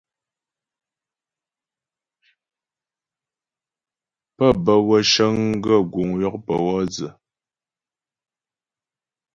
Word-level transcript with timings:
Pə́ 4.35 4.49
bə́ 4.63 4.77
wə́ 4.87 5.01
cəŋ 5.11 5.35
gaə́ 5.63 5.81
guŋ 5.93 6.09
yɔkpə 6.21 6.53
wɔ 6.65 6.75
dzə. 6.91 7.07